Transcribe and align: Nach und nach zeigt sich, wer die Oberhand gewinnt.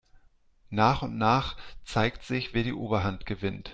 Nach 0.71 1.03
und 1.03 1.19
nach 1.19 1.55
zeigt 1.83 2.23
sich, 2.23 2.55
wer 2.55 2.63
die 2.63 2.73
Oberhand 2.73 3.27
gewinnt. 3.27 3.69